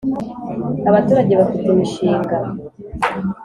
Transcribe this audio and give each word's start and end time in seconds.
Abaturage 0.89 1.31
bafite 1.39 1.67
imishinga 1.69 2.35